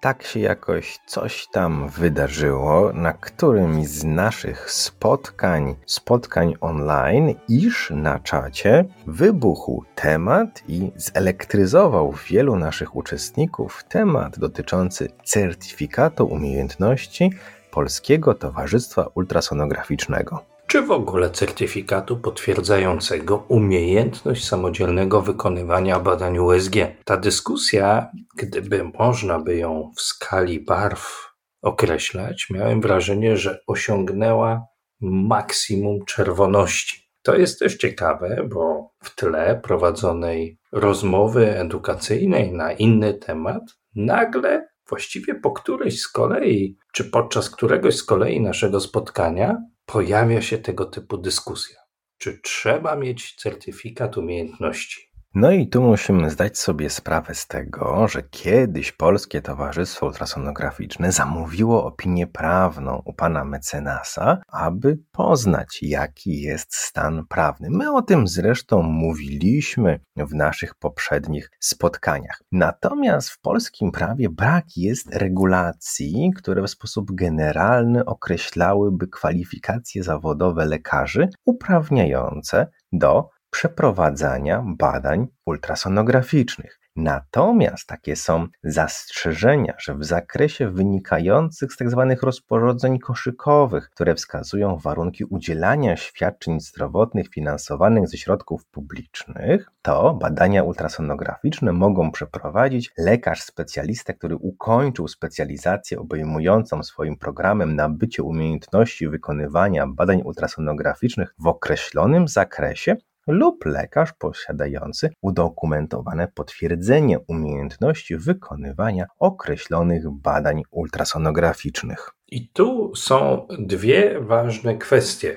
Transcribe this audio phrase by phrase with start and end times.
[0.00, 8.18] Tak się jakoś coś tam wydarzyło na którymś z naszych spotkań, spotkań online, iż na
[8.18, 17.30] czacie wybuchł temat i zelektryzował wielu naszych uczestników temat dotyczący certyfikatu umiejętności
[17.70, 26.74] Polskiego Towarzystwa Ultrasonograficznego czy w ogóle certyfikatu potwierdzającego umiejętność samodzielnego wykonywania badań USG.
[27.04, 34.66] Ta dyskusja, gdyby można by ją w skali barw określać, miałem wrażenie, że osiągnęła
[35.00, 37.06] maksimum czerwoności.
[37.22, 43.62] To jest też ciekawe, bo w tle prowadzonej rozmowy edukacyjnej na inny temat
[43.94, 49.56] nagle właściwie po którejś z kolei, czy podczas któregoś z kolei naszego spotkania,
[49.86, 51.78] pojawia się tego typu dyskusja.
[52.18, 55.05] Czy trzeba mieć certyfikat umiejętności?
[55.38, 61.84] No i tu musimy zdać sobie sprawę z tego, że kiedyś Polskie Towarzystwo Ultrasonograficzne zamówiło
[61.84, 67.68] opinię prawną u pana mecenasa, aby poznać, jaki jest stan prawny.
[67.70, 72.42] My o tym zresztą mówiliśmy w naszych poprzednich spotkaniach.
[72.52, 81.28] Natomiast w polskim prawie brak jest regulacji, które w sposób generalny określałyby kwalifikacje zawodowe lekarzy
[81.44, 86.80] uprawniające do przeprowadzania badań ultrasonograficznych.
[86.96, 92.06] Natomiast takie są zastrzeżenia, że w zakresie wynikających z tzw.
[92.08, 100.62] Tak rozporządzeń koszykowych, które wskazują warunki udzielania świadczeń zdrowotnych finansowanych ze środków publicznych, to badania
[100.62, 110.22] ultrasonograficzne mogą przeprowadzić lekarz specjalista, który ukończył specjalizację obejmującą swoim programem nabycie umiejętności wykonywania badań
[110.24, 122.10] ultrasonograficznych w określonym zakresie lub lekarz posiadający udokumentowane potwierdzenie umiejętności wykonywania określonych badań ultrasonograficznych.
[122.28, 125.36] I tu są dwie ważne kwestie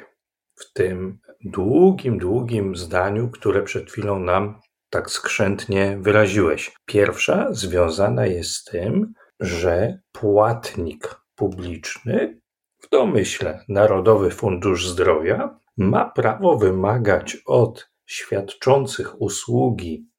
[0.55, 6.71] w tym długim, długim zdaniu, które przed chwilą nam tak skrzętnie wyraziłeś.
[6.85, 12.39] Pierwsza związana jest z tym, że płatnik publiczny,
[12.81, 20.09] w domyśle Narodowy Fundusz Zdrowia, ma prawo wymagać od świadczących usługi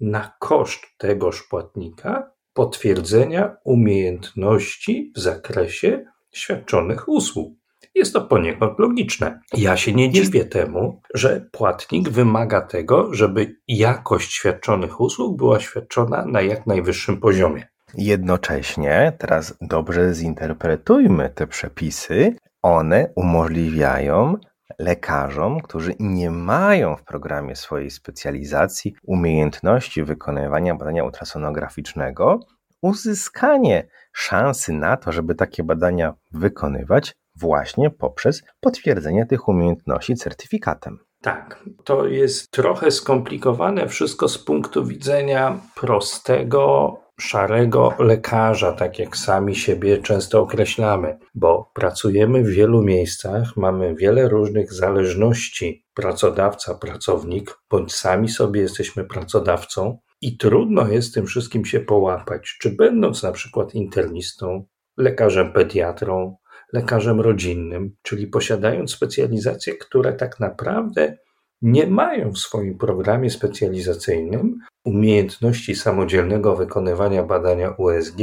[0.00, 7.54] na koszt tegoż płatnika potwierdzenia umiejętności w zakresie świadczonych usług.
[7.94, 9.40] Jest to poniekąd logiczne.
[9.56, 16.24] Ja się nie dziwię temu, że płatnik wymaga tego, żeby jakość świadczonych usług była świadczona
[16.26, 17.68] na jak najwyższym poziomie.
[17.94, 24.36] Jednocześnie, teraz dobrze zinterpretujmy te przepisy, one umożliwiają
[24.78, 32.40] lekarzom, którzy nie mają w programie swojej specjalizacji umiejętności wykonywania badania ultrasonograficznego,
[32.82, 40.98] uzyskanie szansy na to, żeby takie badania wykonywać właśnie poprzez potwierdzenie tych umiejętności certyfikatem.
[41.22, 49.56] Tak, to jest trochę skomplikowane wszystko z punktu widzenia prostego szarego lekarza, tak jak sami
[49.56, 57.94] siebie często określamy, bo pracujemy w wielu miejscach, mamy wiele różnych zależności pracodawca, pracownik, bądź
[57.94, 63.74] sami sobie jesteśmy pracodawcą i trudno jest tym wszystkim się połapać, czy będąc na przykład
[63.74, 64.64] internistą,
[64.96, 66.36] lekarzem pediatrą,
[66.72, 71.16] lekarzem rodzinnym, czyli posiadając specjalizacje, które tak naprawdę
[71.62, 78.16] nie mają w swoim programie specjalizacyjnym umiejętności samodzielnego wykonywania badania USG,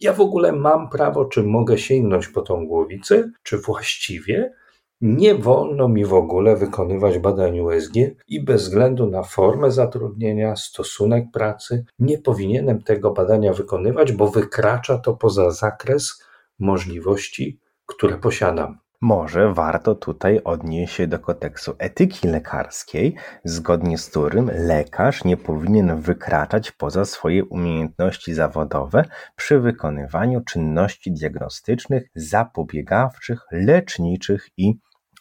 [0.00, 4.52] ja w ogóle mam prawo, czy mogę sięgnąć po tą głowicę, czy właściwie
[5.00, 7.94] nie wolno mi w ogóle wykonywać badań USG
[8.28, 14.98] i bez względu na formę zatrudnienia, stosunek pracy, nie powinienem tego badania wykonywać, bo wykracza
[14.98, 16.24] to poza zakres
[16.58, 18.78] możliwości, które posiadam.
[19.00, 23.14] Może warto tutaj odnieść się do kodeksu etyki lekarskiej,
[23.44, 29.04] zgodnie z którym lekarz nie powinien wykraczać poza swoje umiejętności zawodowe
[29.36, 34.74] przy wykonywaniu czynności diagnostycznych, zapobiegawczych, leczniczych i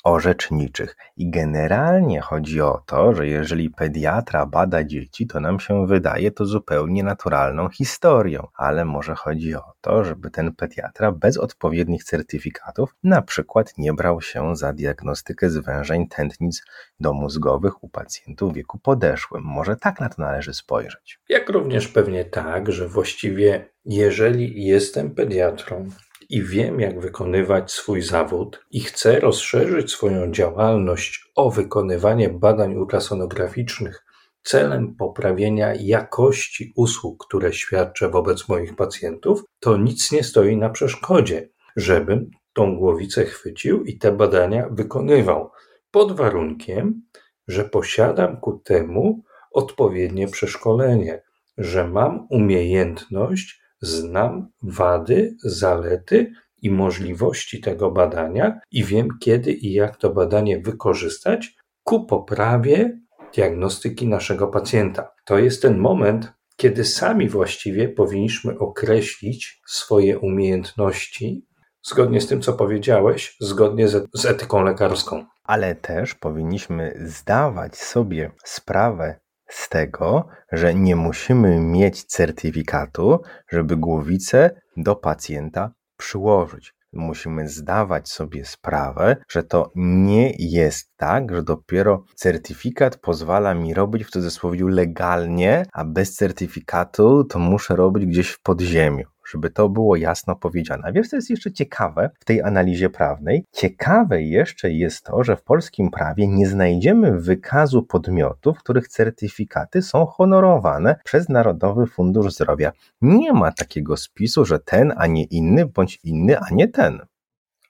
[0.05, 0.95] orzeczniczych.
[1.17, 6.45] I generalnie chodzi o to, że jeżeli pediatra bada dzieci, to nam się wydaje to
[6.45, 13.21] zupełnie naturalną historią, ale może chodzi o to, żeby ten pediatra bez odpowiednich certyfikatów na
[13.21, 16.63] przykład nie brał się za diagnostykę zwężeń tętnic
[16.99, 19.43] domózgowych u pacjentów w wieku podeszłym.
[19.43, 21.19] Może tak na to należy spojrzeć.
[21.29, 25.89] Jak również pewnie tak, że właściwie jeżeli jestem pediatrą,
[26.29, 34.05] i wiem, jak wykonywać swój zawód i chcę rozszerzyć swoją działalność o wykonywanie badań ultrasonograficznych
[34.43, 41.49] celem poprawienia jakości usług, które świadczę wobec moich pacjentów, to nic nie stoi na przeszkodzie,
[41.75, 45.51] żebym tą głowicę chwycił i te badania wykonywał,
[45.91, 47.01] pod warunkiem,
[47.47, 51.21] że posiadam ku temu odpowiednie przeszkolenie,
[51.57, 56.31] że mam umiejętność Znam wady, zalety
[56.61, 62.99] i możliwości tego badania i wiem, kiedy i jak to badanie wykorzystać ku poprawie
[63.35, 65.11] diagnostyki naszego pacjenta.
[65.25, 71.45] To jest ten moment, kiedy sami właściwie powinniśmy określić swoje umiejętności
[71.83, 75.25] zgodnie z tym, co powiedziałeś, zgodnie z, etyką lekarską.
[75.43, 79.19] Ale też powinniśmy zdawać sobie sprawę
[79.49, 83.19] z tego, że nie musimy mieć certyfikatu,
[83.49, 86.73] żeby głowicę do pacjenta przyłożyć.
[86.93, 94.03] Musimy zdawać sobie sprawę, że to nie jest tak, że dopiero certyfikat pozwala mi robić
[94.03, 99.95] w cudzysłowie legalnie, a bez certyfikatu to muszę robić gdzieś w podziemiu żeby to było
[99.95, 100.91] jasno powiedziane.
[100.93, 103.45] Wiesz, co jest jeszcze ciekawe w tej analizie prawnej?
[103.51, 110.05] Ciekawe jeszcze jest to, że w polskim prawie nie znajdziemy wykazu podmiotów, których certyfikaty są
[110.05, 112.71] honorowane przez Narodowy Fundusz Zdrowia.
[113.01, 116.99] Nie ma takiego spisu, że ten, a nie inny, bądź inny, a nie ten.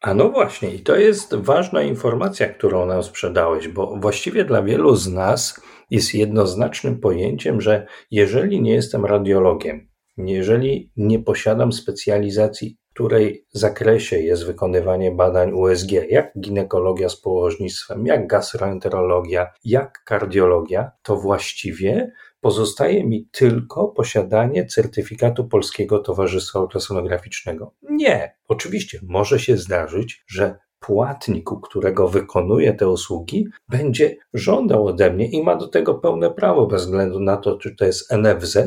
[0.02, 4.96] A no właśnie, i to jest ważna informacja, którą nam sprzedałeś, bo właściwie dla wielu
[4.96, 9.88] z nas jest jednoznacznym pojęciem, że jeżeli nie jestem radiologiem,
[10.18, 18.06] jeżeli nie posiadam specjalizacji, w której zakresie jest wykonywanie badań USG, jak ginekologia z położnictwem,
[18.06, 27.74] jak gastroenterologia, jak kardiologia, to właściwie pozostaje mi tylko posiadanie certyfikatu Polskiego Towarzystwa Ultrasonograficznego.
[27.90, 35.14] Nie, oczywiście może się zdarzyć, że płatnik, u którego wykonuję te usługi, będzie żądał ode
[35.14, 38.58] mnie i ma do tego pełne prawo, bez względu na to, czy to jest NFZ,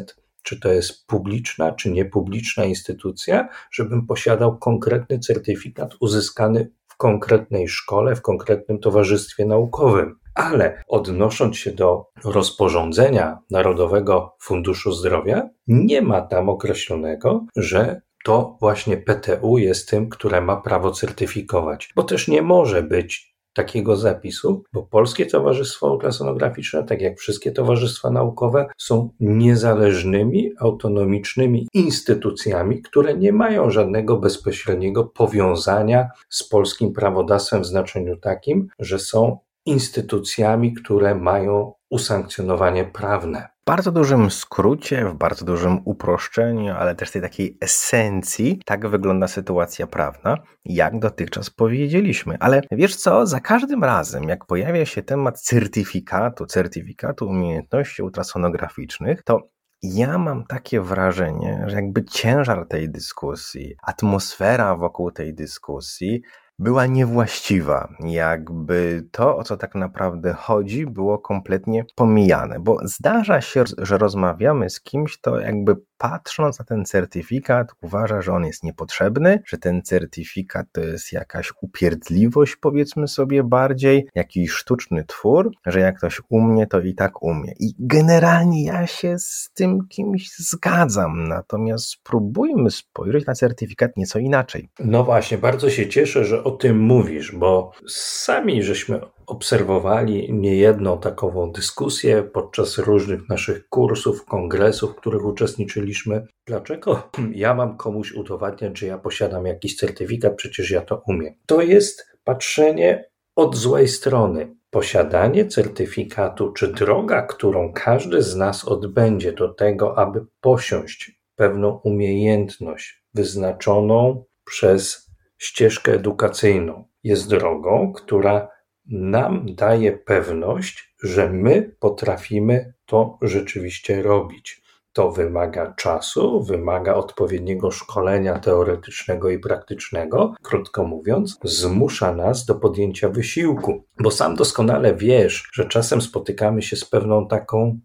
[0.49, 8.17] czy to jest publiczna, czy niepubliczna instytucja, żebym posiadał konkretny certyfikat uzyskany w konkretnej szkole,
[8.17, 10.19] w konkretnym towarzystwie naukowym.
[10.35, 18.97] Ale odnosząc się do rozporządzenia Narodowego Funduszu Zdrowia, nie ma tam określonego, że to właśnie
[18.97, 24.82] PTU jest tym, które ma prawo certyfikować, bo też nie może być takiego zapisu, bo
[24.82, 33.70] Polskie Towarzystwo Ultrasonograficzne, tak jak wszystkie towarzystwa naukowe, są niezależnymi, autonomicznymi instytucjami, które nie mają
[33.70, 42.84] żadnego bezpośredniego powiązania z polskim prawodawstwem w znaczeniu takim, że są instytucjami, które mają usankcjonowanie
[42.84, 43.49] prawne.
[43.69, 49.87] Bardzo dużym skrócie, w bardzo dużym uproszczeniu, ale też tej takiej esencji, tak wygląda sytuacja
[49.87, 52.37] prawna, jak dotychczas powiedzieliśmy.
[52.41, 59.49] Ale wiesz co, za każdym razem, jak pojawia się temat certyfikatu, certyfikatu umiejętności ultrasonograficznych, to
[59.82, 66.23] ja mam takie wrażenie, że jakby ciężar tej dyskusji, atmosfera wokół tej dyskusji
[66.59, 67.95] była niewłaściwa.
[68.00, 74.71] Jakby to, o co tak naprawdę chodzi, było kompletnie pomijane, bo zdarza się, że rozmawiamy
[74.71, 79.83] z kimś, to jakby patrząc na ten certyfikat, uważa, że on jest niepotrzebny, że ten
[79.83, 86.67] certyfikat to jest jakaś upierdliwość, powiedzmy sobie bardziej, jakiś sztuczny twór, że jak ktoś umie,
[86.67, 87.52] to i tak umie.
[87.61, 94.69] I generalnie ja się z tym kimś zgadzam, natomiast spróbujmy spojrzeć na certyfikat nieco inaczej.
[94.78, 101.52] No właśnie, bardzo się cieszę, że o tym mówisz, bo sami żeśmy obserwowali niejedną takową
[101.52, 106.26] dyskusję podczas różnych naszych kursów, kongresów, w których uczestniczyliśmy.
[106.47, 107.11] Dlaczego
[107.44, 111.35] ja mam komuś udowadniać, że ja posiadam jakiś certyfikat, przecież ja to umiem?
[111.47, 114.56] To jest patrzenie od złej strony.
[114.70, 123.04] Posiadanie certyfikatu, czy droga, którą każdy z nas odbędzie do tego, aby posiąść pewną umiejętność
[123.14, 128.49] wyznaczoną przez ścieżkę edukacyjną, jest drogą, która
[128.88, 134.62] nam daje pewność, że my potrafimy to rzeczywiście robić.
[134.92, 140.35] To wymaga czasu, wymaga odpowiedniego szkolenia teoretycznego i praktycznego.
[140.42, 146.76] Krótko mówiąc, zmusza nas do podjęcia wysiłku, bo sam doskonale wiesz, że czasem spotykamy się
[146.76, 147.78] z pewną taką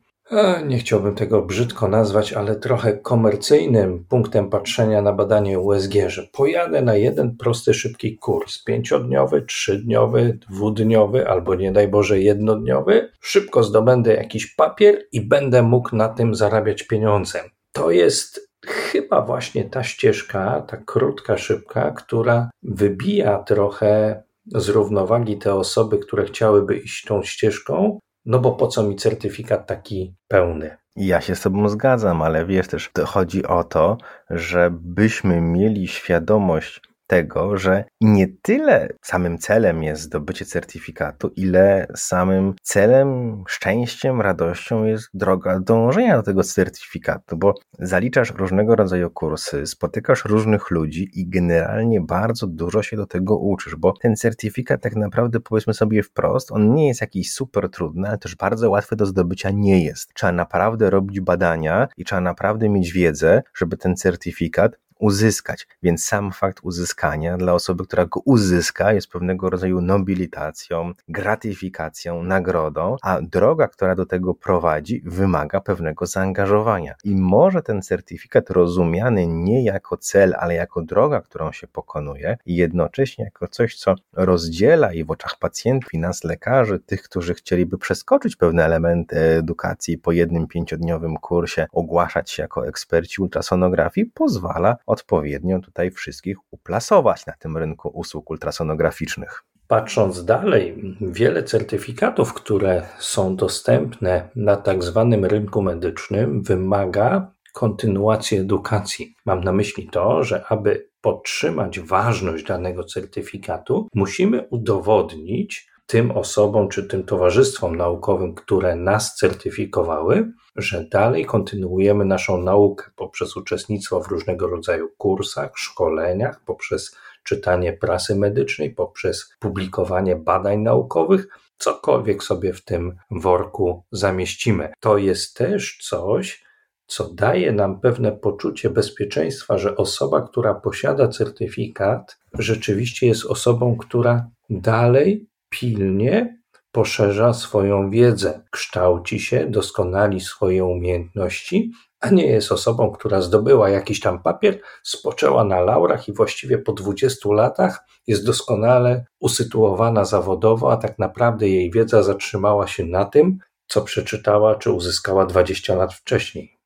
[0.66, 6.82] nie chciałbym tego brzydko nazwać, ale trochę komercyjnym punktem patrzenia na badanie USG, że pojadę
[6.82, 14.14] na jeden prosty, szybki kurs, pięciodniowy, trzydniowy, dwudniowy albo nie daj Boże jednodniowy, szybko zdobędę
[14.14, 17.40] jakiś papier i będę mógł na tym zarabiać pieniądze.
[17.72, 25.56] To jest chyba właśnie ta ścieżka, ta krótka, szybka, która wybija trochę z równowagi te
[25.56, 30.78] osoby, które chciałyby iść tą ścieżką, no bo po co mi certyfikat taki pełny?
[30.96, 33.98] Ja się z Tobą zgadzam, ale wiesz też, chodzi o to,
[34.30, 36.82] żebyśmy mieli świadomość
[37.14, 45.10] tego, że nie tyle samym celem jest zdobycie certyfikatu, ile samym celem, szczęściem, radością jest
[45.14, 52.02] droga dążenia do tego certyfikatu, bo zaliczasz różnego rodzaju kursy, spotykasz różnych ludzi i generalnie
[52.02, 56.74] bardzo dużo się do tego uczysz, bo ten certyfikat tak naprawdę powiedzmy sobie wprost, on
[56.74, 60.14] nie jest jakiś super trudny, ale też bardzo łatwy do zdobycia nie jest.
[60.14, 64.72] Trzeba naprawdę robić badania i trzeba naprawdę mieć wiedzę, żeby ten certyfikat
[65.04, 65.68] uzyskać.
[65.84, 72.96] Więc sam fakt uzyskania dla osoby, która go uzyska, jest pewnego rodzaju nobilitacją, gratyfikacją, nagrodą,
[73.02, 76.96] a droga, która do tego prowadzi, wymaga pewnego zaangażowania.
[77.04, 82.56] I może ten certyfikat rozumiany nie jako cel, ale jako droga, którą się pokonuje, i
[82.56, 87.78] jednocześnie jako coś, co rozdziela i w oczach pacjentów i nas, lekarzy, tych, którzy chcieliby
[87.78, 95.60] przeskoczyć pewne elementy edukacji po jednym pięciodniowym kursie, ogłaszać się jako eksperci ultrasonografii, pozwala odpowiednio
[95.60, 99.44] tutaj wszystkich uplasować na tym rynku usług ultrasonograficznych.
[99.68, 109.16] Patrząc dalej, wiele certyfikatów, które są dostępne na tak zwanym rynku medycznym, wymaga kontynuacji edukacji.
[109.26, 116.84] Mam na myśli to, że aby podtrzymać ważność danego certyfikatu, musimy udowodnić, tym osobom czy
[116.84, 124.48] tym towarzystwom naukowym, które nas certyfikowały, że dalej kontynuujemy naszą naukę poprzez uczestnictwo w różnego
[124.48, 132.98] rodzaju kursach, szkoleniach, poprzez czytanie prasy medycznej, poprzez publikowanie badań naukowych, cokolwiek sobie w tym
[133.12, 134.74] worku zamieścimy.
[134.80, 136.44] To jest też coś,
[136.88, 144.30] co daje nam pewne poczucie bezpieczeństwa, że osoba, która posiada certyfikat, rzeczywiście jest osobą, która
[144.50, 145.28] dalej
[145.60, 146.38] pilnie
[146.72, 154.00] poszerza swoją wiedzę, kształci się, doskonali swoje umiejętności, a nie jest osobą, która zdobyła jakiś
[154.00, 160.78] tam papier, spoczęła na laurach i właściwie po 20 latach jest doskonale usytuowana zawodowo, a
[160.78, 166.63] tak naprawdę jej wiedza zatrzymała się na tym, co przeczytała czy uzyskała 20 lat wcześniej.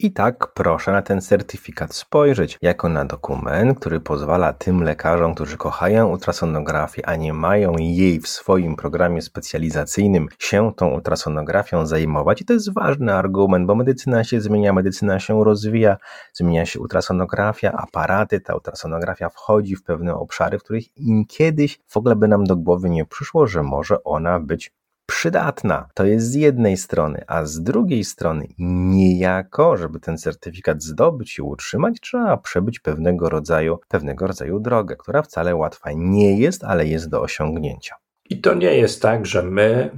[0.00, 5.56] I tak proszę na ten certyfikat spojrzeć jako na dokument, który pozwala tym lekarzom, którzy
[5.56, 12.42] kochają ultrasonografię, a nie mają jej w swoim programie specjalizacyjnym, się tą ultrasonografią zajmować.
[12.42, 15.96] I to jest ważny argument, bo medycyna się zmienia, medycyna się rozwija,
[16.32, 20.84] zmienia się ultrasonografia, aparaty, ta ultrasonografia wchodzi w pewne obszary, w których
[21.28, 24.77] kiedyś w ogóle by nam do głowy nie przyszło, że może ona być
[25.08, 25.88] przydatna.
[25.94, 31.42] To jest z jednej strony, a z drugiej strony niejako, żeby ten certyfikat zdobyć i
[31.42, 37.10] utrzymać, trzeba przebyć pewnego rodzaju, pewnego rodzaju drogę, która wcale łatwa nie jest, ale jest
[37.10, 37.94] do osiągnięcia.
[38.30, 39.90] I to nie jest tak, że my,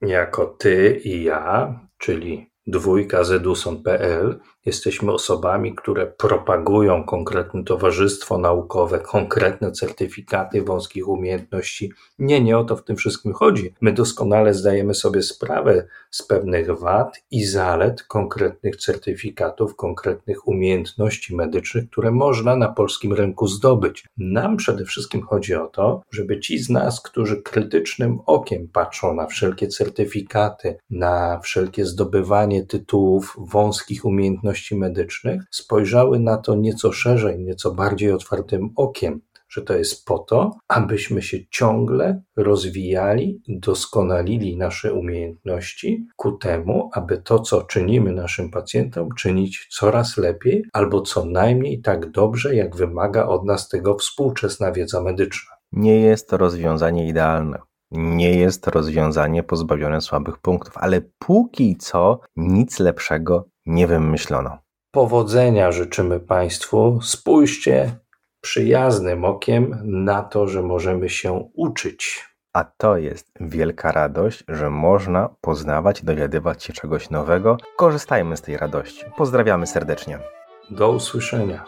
[0.00, 9.72] jako ty i ja, czyli dwójka zeduson.pl, Jesteśmy osobami, które propagują konkretne towarzystwo naukowe, konkretne
[9.72, 11.92] certyfikaty wąskich umiejętności.
[12.18, 13.74] Nie, nie o to w tym wszystkim chodzi.
[13.80, 21.90] My doskonale zdajemy sobie sprawę z pewnych wad i zalet konkretnych certyfikatów, konkretnych umiejętności medycznych,
[21.90, 24.04] które można na polskim rynku zdobyć.
[24.16, 29.26] Nam przede wszystkim chodzi o to, żeby ci z nas, którzy krytycznym okiem patrzą na
[29.26, 37.38] wszelkie certyfikaty, na wszelkie zdobywanie tytułów wąskich umiejętności, umiejętności medycznych spojrzały na to nieco szerzej,
[37.38, 44.92] nieco bardziej otwartym okiem, że to jest po to, abyśmy się ciągle rozwijali, doskonalili nasze
[44.92, 51.80] umiejętności ku temu, aby to, co czynimy naszym pacjentom, czynić coraz lepiej albo co najmniej
[51.80, 55.54] tak dobrze, jak wymaga od nas tego współczesna wiedza medyczna.
[55.72, 57.58] Nie jest to rozwiązanie idealne.
[57.90, 64.58] Nie jest rozwiązanie pozbawione słabych punktów, ale póki co nic lepszego nie wymyślono.
[64.90, 67.00] Powodzenia życzymy Państwu.
[67.02, 67.98] Spójrzcie
[68.40, 72.24] przyjaznym okiem na to, że możemy się uczyć.
[72.52, 77.56] a to jest wielka radość, że można poznawać, dowiadywać się czegoś nowego.
[77.76, 79.04] Korzystajmy z tej radości.
[79.16, 80.18] Pozdrawiamy serdecznie.
[80.70, 81.64] Do usłyszenia.